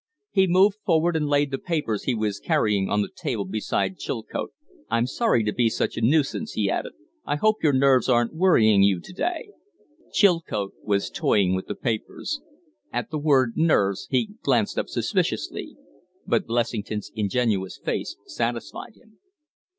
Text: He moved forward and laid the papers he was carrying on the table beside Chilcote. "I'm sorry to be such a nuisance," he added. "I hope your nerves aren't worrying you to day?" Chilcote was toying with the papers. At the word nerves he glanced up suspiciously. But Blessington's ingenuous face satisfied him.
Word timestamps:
He 0.31 0.47
moved 0.47 0.77
forward 0.83 1.15
and 1.15 1.27
laid 1.29 1.51
the 1.51 1.59
papers 1.59 2.05
he 2.05 2.15
was 2.15 2.39
carrying 2.39 2.89
on 2.89 3.03
the 3.03 3.09
table 3.15 3.45
beside 3.45 3.99
Chilcote. 3.99 4.51
"I'm 4.89 5.05
sorry 5.05 5.43
to 5.43 5.53
be 5.53 5.69
such 5.69 5.95
a 5.95 6.01
nuisance," 6.01 6.53
he 6.53 6.71
added. 6.71 6.93
"I 7.23 7.35
hope 7.35 7.61
your 7.61 7.71
nerves 7.71 8.09
aren't 8.09 8.33
worrying 8.33 8.81
you 8.81 8.99
to 8.99 9.13
day?" 9.13 9.49
Chilcote 10.11 10.73
was 10.81 11.11
toying 11.11 11.53
with 11.53 11.67
the 11.67 11.75
papers. 11.75 12.41
At 12.91 13.11
the 13.11 13.19
word 13.19 13.51
nerves 13.55 14.07
he 14.09 14.31
glanced 14.41 14.79
up 14.79 14.89
suspiciously. 14.89 15.75
But 16.25 16.47
Blessington's 16.47 17.11
ingenuous 17.13 17.77
face 17.77 18.17
satisfied 18.25 18.95
him. 18.95 19.19